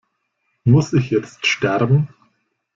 [0.63, 2.07] Muss ich jetzt sterben?